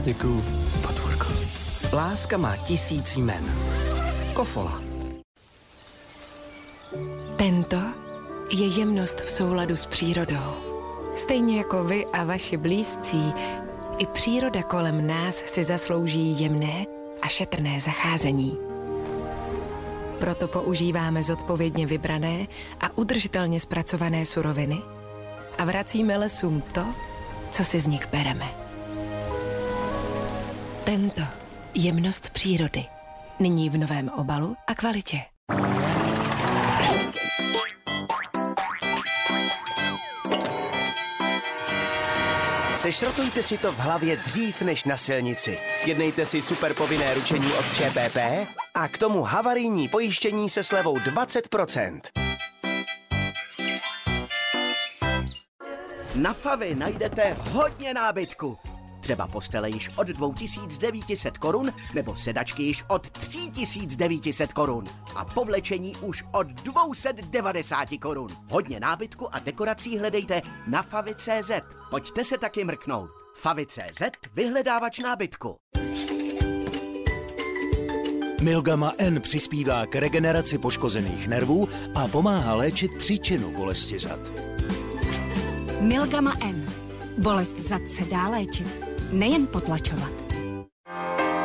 [0.05, 0.45] Děkuju.
[0.83, 1.27] Potvorko.
[1.93, 3.45] Láska má tisíc jmen.
[4.35, 4.83] Kofola.
[7.37, 7.77] Tento
[8.51, 10.55] je jemnost v souladu s přírodou.
[11.17, 13.33] Stejně jako vy a vaši blízcí,
[13.99, 16.85] i příroda kolem nás si zaslouží jemné
[17.23, 18.59] a šetrné zacházení.
[20.19, 22.47] Proto používáme zodpovědně vybrané
[22.81, 24.83] a udržitelně zpracované suroviny
[25.59, 26.85] a vracíme lesům to,
[27.51, 28.49] co si z nich bereme.
[30.85, 31.23] Tento
[31.75, 32.85] jemnost přírody.
[33.39, 35.34] Nyní v novém obalu a kvalitě.
[42.85, 45.59] Sešrotujte si to v hlavě dřív než na silnici.
[45.75, 48.17] Sjednejte si super povinné ručení od ČPP
[48.75, 52.01] a k tomu havarijní pojištění se slevou 20%.
[56.15, 58.59] Na Favy najdete hodně nábytku.
[59.05, 64.85] Třeba postele již od 2900 korun nebo sedačky již od 3900 korun
[65.17, 68.29] a povlečení už od 290 korun.
[68.51, 71.51] Hodně nábytku a dekorací hledejte na favy.cz.
[71.91, 73.11] Pojďte se taky mrknout.
[73.35, 74.03] Favy.cz
[74.35, 75.57] vyhledávač nábytku.
[78.43, 84.21] Milgama N přispívá k regeneraci poškozených nervů a pomáhá léčit příčinu bolesti zad.
[85.81, 86.65] Milgama N.
[87.19, 90.13] Bolest zad se dá léčit, nejen potlačovat.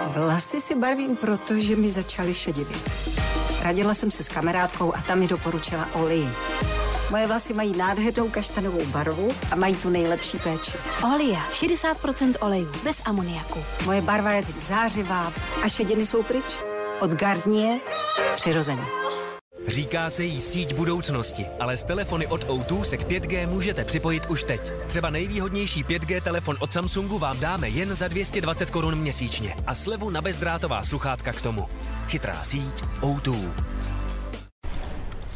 [0.07, 2.89] Vlasy si barvím proto, že mi začaly šedivit.
[3.61, 6.29] Radila jsem se s kamarádkou a ta mi doporučila olej.
[7.11, 10.71] Moje vlasy mají nádhernou kaštanovou barvu a mají tu nejlepší péči.
[11.13, 13.59] Olia, 60% olejů, bez amoniaku.
[13.85, 16.57] Moje barva je teď zářivá a šediny jsou pryč.
[16.99, 17.79] Od Gardnie
[18.33, 19.08] přirozeně.
[19.69, 24.25] Říká se jí síť budoucnosti, ale s telefony od O2 se k 5G můžete připojit
[24.25, 24.61] už teď.
[24.87, 30.09] Třeba nejvýhodnější 5G telefon od Samsungu vám dáme jen za 220 korun měsíčně a slevu
[30.09, 31.65] na bezdrátová sluchátka k tomu.
[32.07, 33.51] Chytrá síť O2.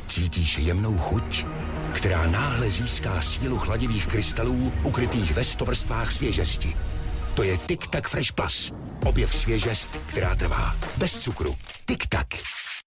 [0.07, 1.45] Cítíš jemnou chuť,
[1.93, 6.75] která náhle získá sílu chladivých krystalů ukrytých ve stovrstvách svěžesti.
[7.33, 8.71] To je Tic Tac Fresh Plus.
[9.05, 10.75] Objev svěžest, která trvá.
[10.97, 11.55] Bez cukru.
[11.85, 12.27] Tic Tac.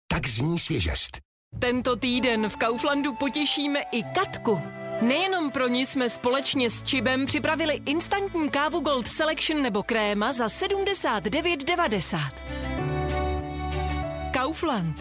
[0.08, 1.25] Tak zní svěžest.
[1.58, 4.60] Tento týden v Kauflandu potěšíme i Katku.
[5.02, 10.46] Nejenom pro ní jsme společně s Čibem připravili instantní kávu Gold Selection nebo kréma za
[10.46, 12.18] 79,90.
[14.32, 14.96] Kaufland.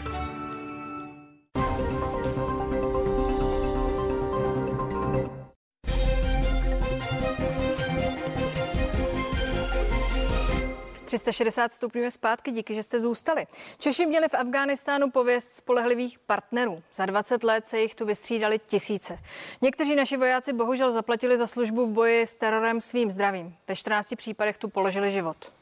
[11.15, 13.47] ...360 stupňů je zpátky, díky, že jste zůstali.
[13.78, 16.84] Češi měli v Afghánistánu pověst spolehlivých partnerů.
[16.93, 19.19] Za 20 let se jich tu vystřídali tisíce.
[19.62, 23.56] Někteří naši vojáci bohužel zaplatili za službu v boji s terorem svým zdravím.
[23.67, 25.54] Ve 14 případech tu položili život.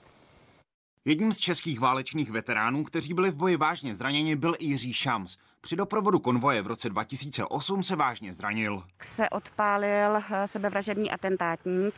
[1.05, 5.37] Jedním z českých válečných veteránů, kteří byli v boji vážně zraněni, byl i Jiří Šams.
[5.61, 8.83] Při doprovodu konvoje v roce 2008 se vážně zranil.
[9.01, 11.93] Se odpálil sebevražedný atentátník.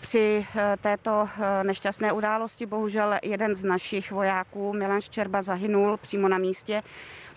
[0.00, 6.28] Při eh, této eh, nešťastné události bohužel jeden z našich vojáků, Milan Ščerba, zahynul přímo
[6.28, 6.82] na místě.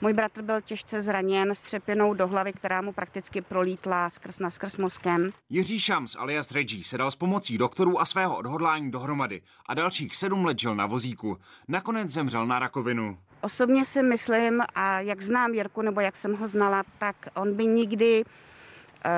[0.01, 4.77] Můj bratr byl těžce zraněn střepinou do hlavy, která mu prakticky prolítla skrz na skrz
[4.77, 5.31] mozkem.
[5.49, 10.15] Jiří Šams alias Reggie se dal s pomocí doktorů a svého odhodlání dohromady a dalších
[10.15, 11.37] sedm let žil na vozíku.
[11.67, 13.17] Nakonec zemřel na rakovinu.
[13.41, 17.65] Osobně si myslím, a jak znám Jirku, nebo jak jsem ho znala, tak on by
[17.65, 18.23] nikdy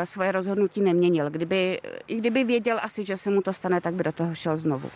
[0.03, 1.29] svoje rozhodnutí neměnil.
[1.29, 4.57] Kdyby, I kdyby věděl asi, že se mu to stane, tak by do toho šel
[4.57, 4.89] znovu.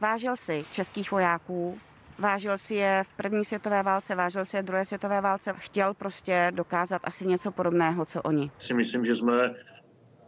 [0.00, 1.78] Vážil si českých vojáků,
[2.18, 5.52] vážil si je v první světové válce, vážil si je v druhé světové válce.
[5.56, 8.50] Chtěl prostě dokázat asi něco podobného, co oni.
[8.58, 9.54] Si myslím, že jsme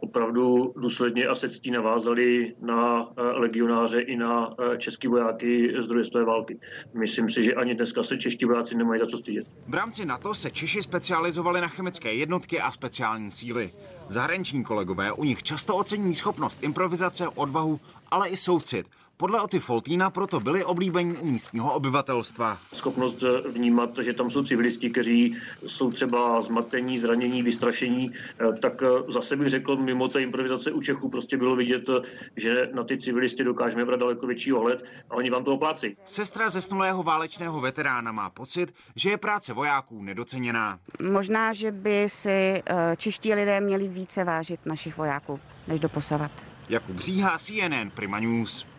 [0.05, 5.87] opravdu důsledně a se ctí navázali na eh, legionáře i na eh, český vojáky z
[5.87, 6.59] druhé světové války.
[6.93, 9.47] Myslím si, že ani dneska se čeští vojáci nemají za co stydět.
[9.67, 13.71] V rámci NATO se Češi specializovali na chemické jednotky a speciální síly.
[14.07, 17.79] Zahraniční kolegové u nich často ocení schopnost improvizace, odvahu,
[18.11, 18.87] ale i soucit.
[19.17, 22.57] Podle Oty Foltína proto byli oblíbení u místního obyvatelstva.
[22.73, 28.83] Schopnost eh, vnímat, že tam jsou civilisti, kteří jsou třeba zmatení, zranění, vystrašení, eh, tak
[28.83, 31.89] eh, zase bych řekl, mimo té improvizace u Čechů prostě bylo vidět,
[32.35, 35.97] že na ty civilisty dokážeme brát daleko větší ohled a oni vám to oplácí.
[36.05, 40.79] Sestra zesnulého válečného veterána má pocit, že je práce vojáků nedoceněná.
[41.11, 42.63] Možná, že by si
[42.97, 46.31] čeští lidé měli více vážit našich vojáků, než doposavat.
[46.69, 48.74] Jakub Říha, CNN Prima News.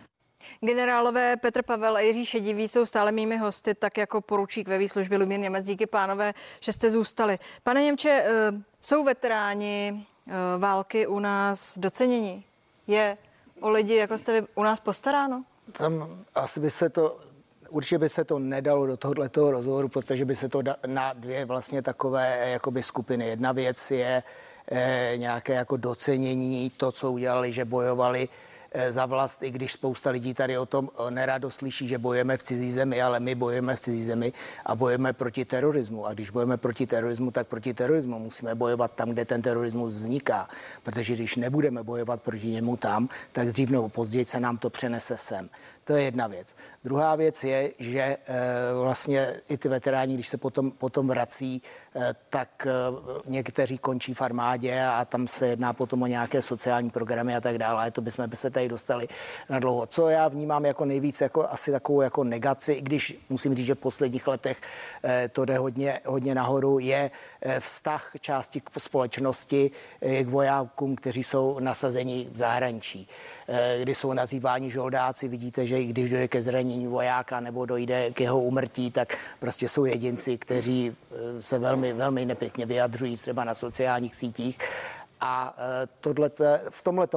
[0.61, 5.17] Generálové Petr Pavel a Jiří Šedivý jsou stále mými hosty, tak jako poručík ve výslužbě
[5.17, 5.65] Lumír Němec.
[5.65, 7.39] Díky pánové, že jste zůstali.
[7.63, 12.43] Pane Němče, eh, jsou veteráni eh, války u nás docenění?
[12.87, 13.17] Je
[13.59, 15.43] o lidi, jako jste vy, u nás postaráno?
[15.71, 17.17] Tam asi by se to
[17.69, 21.81] Určitě by se to nedalo do tohoto rozhovoru, protože by se to na dvě vlastně
[21.81, 23.27] takové jakoby skupiny.
[23.27, 24.23] Jedna věc je
[24.71, 28.29] eh, nějaké jako docenění, to, co udělali, že bojovali
[28.89, 32.71] za vlast, i když spousta lidí tady o tom nerado slyší, že bojujeme v cizí
[32.71, 34.33] zemi, ale my bojujeme v cizí zemi
[34.65, 36.05] a bojujeme proti terorismu.
[36.05, 40.49] A když bojujeme proti terorismu, tak proti terorismu musíme bojovat tam, kde ten terorismus vzniká.
[40.83, 45.17] Protože když nebudeme bojovat proti němu tam, tak dřív nebo později se nám to přenese
[45.17, 45.49] sem.
[45.87, 46.55] To je jedna věc.
[46.83, 48.17] Druhá věc je, že e,
[48.81, 51.61] vlastně i ty veteráni, když se potom, potom vrací,
[51.95, 52.71] e, tak e,
[53.25, 57.57] někteří končí v armádě a tam se jedná potom o nějaké sociální programy a tak
[57.57, 57.91] dále.
[57.91, 59.07] To bychom by se tady dostali
[59.49, 59.85] na dlouho.
[59.85, 63.75] Co já vnímám jako nejvíc, jako asi takovou jako negaci, i když musím říct, že
[63.75, 64.61] v posledních letech
[65.31, 71.23] to jde hodně, hodně nahoru, je e, vztah části k společnosti e, k vojákům, kteří
[71.23, 73.07] jsou nasazeni v zahraničí.
[73.49, 75.27] Eh, kdy jsou nazýváni žoldáci.
[75.27, 79.69] Vidíte, že i když dojde ke zranění vojáka nebo dojde k jeho umrtí, tak prostě
[79.69, 84.57] jsou jedinci, kteří eh, se velmi, velmi nepěkně vyjadřují třeba na sociálních sítích.
[85.19, 86.31] A eh, tohle,
[86.69, 87.07] v tomhle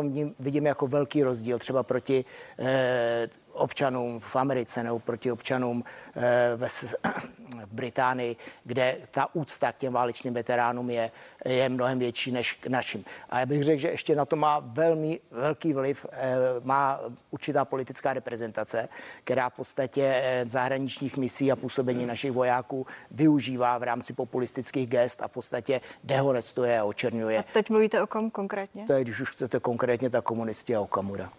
[0.40, 2.24] vidím jako velký rozdíl třeba proti
[3.52, 5.84] občanům v Americe nebo proti občanům
[6.16, 6.68] eh, ve,
[7.66, 11.10] v Británii, kde ta úcta k těm válečným veteránům je,
[11.44, 13.04] je mnohem větší než k našim.
[13.30, 17.64] A já bych řekl, že ještě na to má velmi velký vliv, eh, má určitá
[17.64, 18.88] politická reprezentace,
[19.24, 25.22] která v podstatě eh, zahraničních misí a působení našich vojáků využívá v rámci populistických gest
[25.22, 27.38] a v podstatě dehonestuje a očerňuje.
[27.38, 28.86] A teď mluvíte o kom konkrétně?
[28.86, 31.30] To je, když už chcete konkrétně, tak komunisti a Okamura.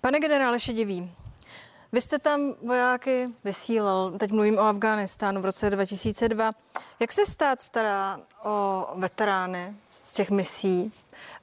[0.00, 1.12] Pane generále Šedivý,
[1.92, 6.52] vy jste tam vojáky vysílal, teď mluvím o Afghánistánu v roce 2002.
[7.00, 10.92] Jak se stát stará o veterány z těch misí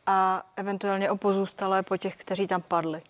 [0.05, 3.01] a eventuálně o pozůstalé po těch, kteří tam padli?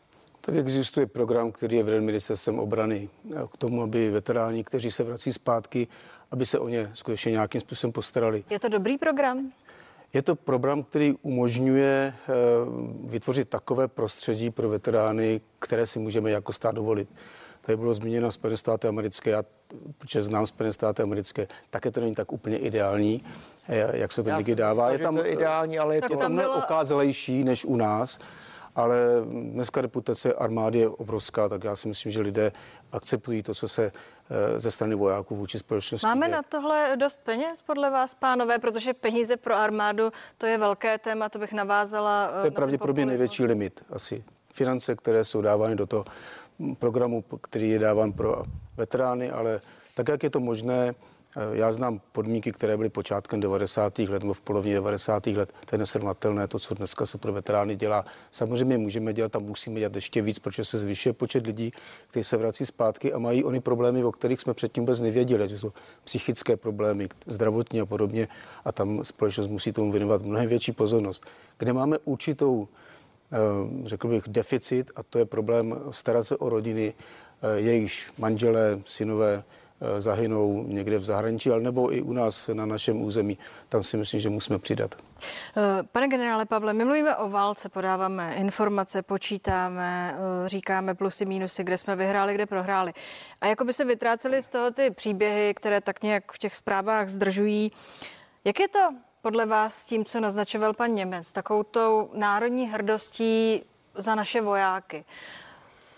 [0.42, 3.10] Tak existuje program, který je veden ministerstvem obrany
[3.54, 5.88] k tomu, aby veteráni, kteří se vrací zpátky,
[6.32, 8.44] aby se o ně skutečně nějakým způsobem postarali.
[8.50, 9.52] Je to dobrý program?
[10.14, 12.34] Je to program, který umožňuje eh,
[13.04, 17.10] vytvořit takové prostředí pro veterány, které si můžeme jako stát dovolit.
[17.62, 19.44] Tady bylo zmíněno Spojené státy americké, já
[19.98, 23.24] protože znám Spojené státy americké, také to není tak úplně ideální,
[23.70, 24.92] eh, jak se to někdy dává.
[24.92, 26.58] Je tam to ideální, ale je to, je tam bylo...
[26.58, 28.20] okázalejší než u nás
[28.78, 28.98] ale
[29.32, 32.52] dneska reputace armády je obrovská, tak já si myslím, že lidé
[32.92, 33.92] akceptují to, co se
[34.56, 36.08] eh, ze strany vojáků vůči společnosti.
[36.08, 40.98] Máme na tohle dost peněz podle vás, pánové, protože peníze pro armádu, to je velké
[40.98, 42.30] téma, to bych navázala.
[42.38, 44.24] Eh, to je pravděpodobně největší limit asi.
[44.54, 46.06] Finance, které jsou dávány do toho
[46.80, 48.44] programu, který je dáván pro
[48.78, 49.62] veterány, ale
[49.96, 50.96] tak, jak je to možné,
[51.52, 54.00] já znám podmínky, které byly počátkem 90.
[54.00, 55.28] let nebo v polovině 90.
[55.28, 55.54] let.
[55.66, 58.06] To je nesrovnatelné, to, co dneska se pro veterány dělá.
[58.32, 61.72] Samozřejmě můžeme dělat a musíme dělat ještě víc, protože se zvyšuje počet lidí,
[62.08, 65.60] kteří se vrací zpátky a mají oni problémy, o kterých jsme předtím vůbec nevěděli, že
[65.60, 65.72] jsou
[66.04, 68.28] psychické problémy, zdravotní a podobně.
[68.66, 71.26] A tam společnost musí tomu věnovat mnohem větší pozornost.
[71.58, 72.68] Kde máme určitou,
[73.32, 73.38] eh,
[73.88, 76.94] řekl bych, deficit, a to je problém starat se o rodiny,
[77.42, 79.44] eh, jejichž manželé, synové, Eh,
[79.98, 83.38] zahynou někde v zahraničí, ale nebo i u nás na našem území.
[83.70, 84.96] Tam si myslím, že musíme přidat.
[84.96, 91.64] Eh, pane generále Pavle, my mluvíme o válce, podáváme informace, počítáme, eh, říkáme plusy, mínusy,
[91.64, 92.94] kde jsme vyhráli, kde prohráli.
[93.42, 97.10] A jako by se vytrácely z toho ty příběhy, které tak nějak v těch zprávách
[97.10, 97.72] zdržují.
[98.46, 98.80] Jak je to
[99.22, 101.66] podle vás s tím, co naznačoval pan Němec, takovou
[102.14, 103.64] národní hrdostí
[103.96, 105.06] za naše vojáky?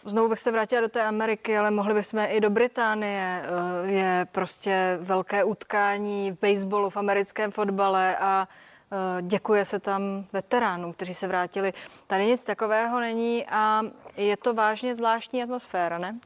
[0.05, 3.43] Znovu bych se vrátila do té Ameriky, ale mohli bychom i do Británie.
[3.43, 8.47] Eh, je prostě velké utkání v baseballu, v americkém fotbale a
[8.91, 11.73] eh, děkuje se tam veteránům, kteří se vrátili.
[12.07, 13.81] Tady nic takového není a
[14.17, 16.19] je to vážně zvláštní atmosféra, ne?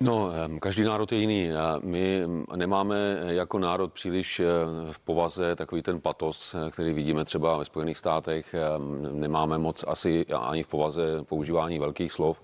[0.00, 0.30] No,
[0.60, 1.50] každý národ je jiný.
[1.82, 2.22] My
[2.56, 4.44] nemáme jako národ příliš eh,
[4.92, 8.54] v povaze takový ten patos, eh, který vidíme třeba ve Spojených státech.
[9.12, 12.42] Nemáme moc asi ani v povaze používání velkých slov.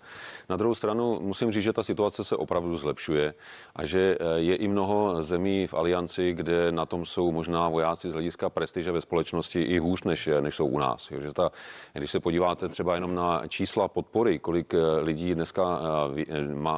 [0.48, 3.34] Na druhou stranu musím říct, že ta situace se opravdu zlepšuje
[3.76, 8.10] a že eh, je i mnoho zemí v alianci, kde na tom jsou možná vojáci
[8.10, 11.12] z hlediska prestiže ve společnosti i hůř, než, než jsou u nás.
[11.20, 11.50] že ta,
[11.92, 15.80] když se podíváte třeba jenom na čísla podpory, kolik lidí dneska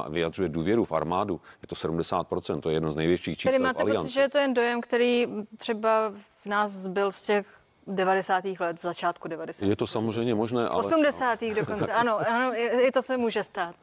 [0.09, 3.83] vyjadřuje důvěru v armádu, je to 70%, to je jedno z největších čísel Tedy máte
[3.83, 5.27] v pocit, že je to jen dojem, který
[5.57, 7.56] třeba v nás zbyl z těch
[7.87, 8.43] 90.
[8.59, 9.65] let, začátku 90.
[9.65, 10.79] Je to samozřejmě možné, ale...
[10.79, 11.39] 80.
[11.55, 12.53] dokonce, ano, ano,
[12.87, 13.75] i to se může stát.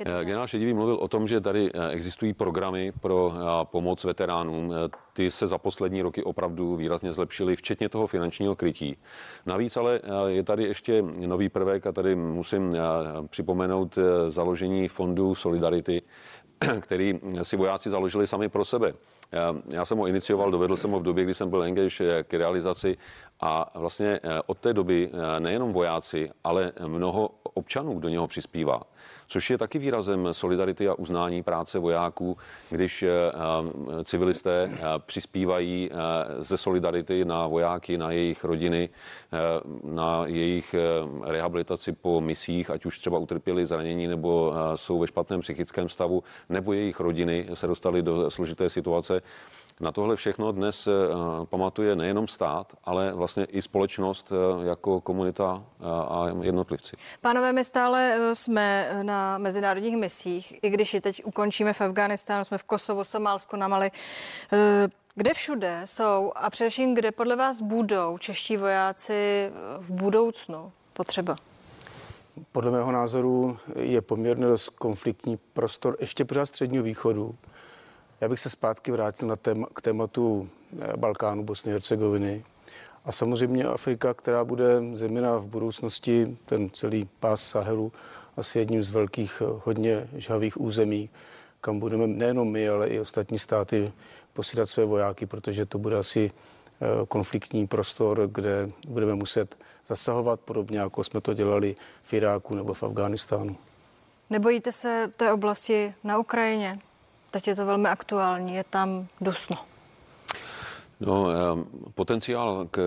[0.00, 4.74] Eh, generál Šedivý mluvil o tom, že tady eh, existují programy pro eh, pomoc veteránům.
[5.12, 8.96] Ty se za poslední roky opravdu výrazně zlepšily, včetně toho finančního krytí.
[9.46, 12.72] Navíc ale je tady ještě nový prvek a tady musím
[13.28, 16.02] připomenout založení fondu Solidarity,
[16.80, 18.92] který si vojáci založili sami pro sebe.
[19.32, 22.96] Já, jsem ho inicioval, dovedl jsem ho v době, kdy jsem byl engage k realizaci.
[23.40, 28.82] A vlastně od té doby nejenom vojáci, ale mnoho občanů do něho přispívá
[29.30, 32.36] což je taky výrazem solidarity a uznání práce vojáků,
[32.70, 33.04] když
[34.04, 35.90] civilisté přispívají
[36.38, 38.88] ze solidarity na vojáky, na jejich rodiny,
[39.84, 40.74] na jejich
[41.22, 46.72] rehabilitaci po misích, ať už třeba utrpěli zranění nebo jsou ve špatném psychickém stavu, nebo
[46.72, 49.22] jejich rodiny se dostali do složité situace.
[49.80, 50.92] Na tohle všechno dnes eh,
[51.44, 56.96] pamatuje nejenom stát, ale vlastně i společnost eh, jako komunita eh, a jednotlivci.
[57.20, 62.58] Pánové, my stále jsme na mezinárodních misích, i když ji teď ukončíme v Afganistánu, jsme
[62.58, 63.90] v Kosovu, Somálsku, na Mali.
[65.14, 71.36] Kde všude jsou a především kde podle vás budou čeští vojáci v budoucnu potřeba?
[72.52, 77.34] Podle mého názoru je poměrně dost konfliktní prostor ještě pořád středního východu.
[78.20, 80.48] Já bych se zpátky vrátil na tém, k tématu
[80.80, 82.44] eh, Balkánu, Bosny, Hercegoviny.
[83.04, 87.92] A samozřejmě Afrika, která bude zejména v budoucnosti, ten celý pás Sahelu,
[88.36, 91.10] asi jedním z velkých eh, hodně žhavých území,
[91.60, 93.92] kam budeme nejenom my, ale i ostatní státy
[94.32, 99.56] posílat své vojáky, protože to bude asi eh, konfliktní prostor, kde budeme muset
[99.86, 103.56] zasahovat podobně, jako jsme to dělali v Iráku nebo v Afghánistánu.
[104.30, 106.78] Nebojíte se té oblasti na Ukrajině?
[107.30, 109.69] Teď je to velmi aktuální, je tam dusno.
[111.00, 111.28] No,
[111.94, 112.78] potenciál k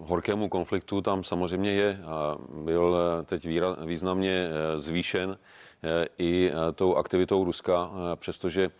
[0.00, 3.48] horkému konfliktu tam samozřejmě je a byl teď
[3.84, 8.70] významně eh, zvýšen eh, i eh, tou aktivitou Ruska, přestože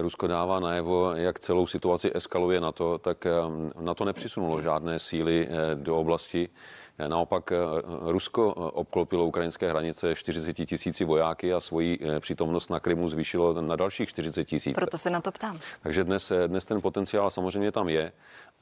[0.00, 3.26] Rusko dává najevo, jak celou situaci eskaluje na to, tak
[3.80, 6.48] na to nepřisunulo žádné síly do oblasti
[7.08, 7.56] Naopak eh,
[8.00, 13.62] Rusko eh, obklopilo ukrajinské hranice 40 tisíci vojáky a svoji eh, přítomnost na Krymu zvýšilo
[13.62, 14.74] na dalších 40 tisíc.
[14.74, 15.58] Proto se na to ptám.
[15.82, 18.12] Takže dnes, dnes ten potenciál samozřejmě tam je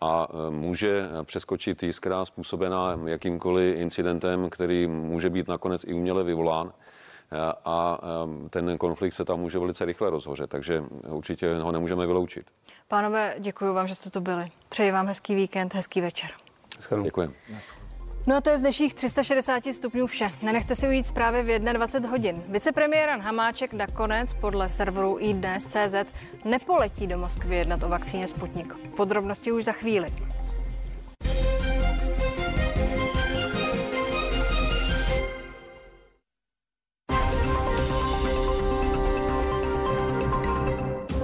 [0.00, 6.72] a může přeskočit jiskra způsobená jakýmkoliv incidentem, který může být nakonec i uměle vyvolán
[7.64, 8.00] a
[8.50, 12.46] ten konflikt se tam může velice rychle rozhořet, takže určitě ho nemůžeme vyloučit.
[12.88, 14.50] Pánové, děkuji vám, že jste tu byli.
[14.68, 16.30] Přeji vám hezký víkend, hezký večer.
[17.02, 17.34] Děkuji.
[18.28, 20.30] No a to je z dnešních 360 stupňů vše.
[20.42, 22.42] Nenechte si ujít zprávy v 21 hodin.
[22.48, 26.12] Vicepremiér Jan Hamáček nakonec podle serveru iDnes.cz
[26.44, 28.74] nepoletí do Moskvy jednat o vakcíně Sputnik.
[28.96, 30.12] Podrobnosti už za chvíli.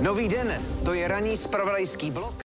[0.01, 2.35] Nový den, to je ranní spravodajský blok.